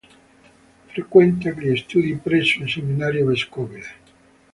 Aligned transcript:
Frequenta 0.87 1.51
gli 1.51 1.77
studi 1.77 2.15
presso 2.15 2.63
il 2.63 2.67
seminario 2.71 3.27
vescovile. 3.27 3.87